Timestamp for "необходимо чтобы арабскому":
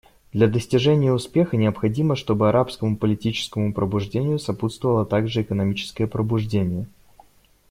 1.57-2.97